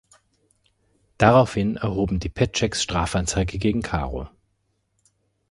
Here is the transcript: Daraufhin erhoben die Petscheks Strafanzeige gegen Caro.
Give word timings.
Daraufhin 1.19 1.75
erhoben 1.75 2.19
die 2.19 2.29
Petscheks 2.29 2.81
Strafanzeige 2.81 3.59
gegen 3.59 3.83
Caro. 3.83 4.27